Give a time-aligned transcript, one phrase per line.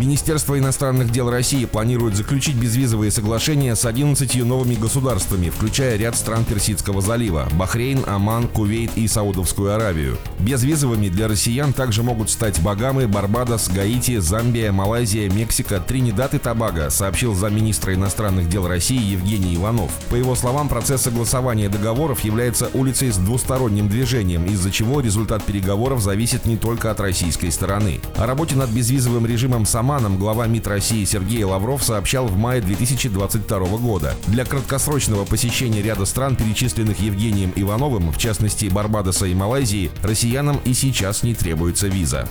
[0.00, 6.46] Министерство иностранных дел России планирует заключить безвизовые соглашения с 11 новыми государствами, включая ряд стран
[6.46, 10.16] Персидского залива– Бахрейн, Оман, Кувейт и Саудовскую Аравию.
[10.38, 16.88] Безвизовыми для россиян также могут стать Багамы, Барбадос, Гаити, Замбия, Малайзия, Мексика, Тринидад и Тобаго,
[16.88, 19.90] сообщил замминистра иностранных дел России Евгений Иванов.
[20.08, 26.00] По его словам, процесс согласования договоров является улицей с двусторонним движением, из-за чего результат переговоров
[26.00, 28.00] зависит не только от российской стороны.
[28.16, 32.60] О работе над безвизовым режимом сама романом глава МИД России Сергей Лавров сообщал в мае
[32.60, 34.14] 2022 года.
[34.28, 40.74] Для краткосрочного посещения ряда стран, перечисленных Евгением Ивановым, в частности Барбадоса и Малайзии, россиянам и
[40.74, 42.28] сейчас не требуется виза.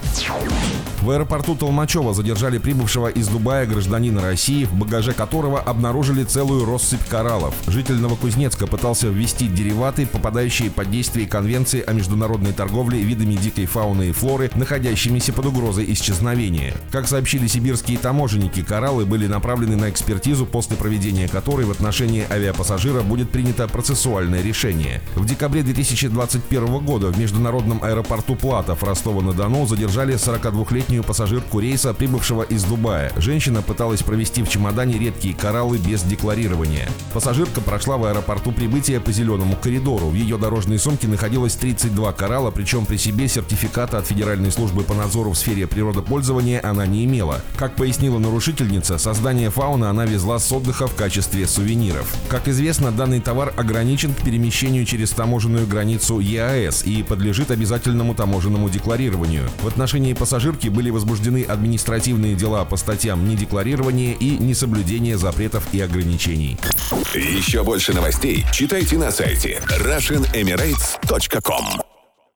[1.02, 7.08] В аэропорту Толмачева задержали прибывшего из Дубая гражданина России, в багаже которого обнаружили целую россыпь
[7.08, 7.56] кораллов.
[7.68, 14.10] Житель Новокузнецка пытался ввести дериваты, попадающие под действие Конвенции о международной торговле видами дикой фауны
[14.10, 16.74] и флоры, находящимися под угрозой исчезновения.
[16.92, 23.02] Как сообщили сибирские таможенники, кораллы были направлены на экспертизу, после проведения которой в отношении авиапассажира
[23.02, 25.02] будет принято процессуальное решение.
[25.16, 32.42] В декабре 2021 года в международном аэропорту Платов Ростова-на-Дону задержали 42-летнего летнюю пассажирку рейса, прибывшего
[32.42, 33.12] из Дубая.
[33.18, 36.90] Женщина пыталась провести в чемодане редкие кораллы без декларирования.
[37.14, 40.08] Пассажирка прошла в аэропорту прибытия по зеленому коридору.
[40.08, 44.96] В ее дорожной сумке находилось 32 коралла, причем при себе сертификата от Федеральной службы по
[44.96, 47.29] надзору в сфере природопользования она не имела.
[47.58, 52.14] Как пояснила нарушительница, создание фауны она везла с отдыха в качестве сувениров.
[52.30, 58.70] Как известно, данный товар ограничен к перемещению через таможенную границу ЕАЭС и подлежит обязательному таможенному
[58.70, 59.50] декларированию.
[59.62, 66.58] В отношении пассажирки были возбуждены административные дела по статьям недекларирования и несоблюдения запретов и ограничений.
[67.14, 71.89] Еще больше новостей читайте на сайте RussianEmirates.com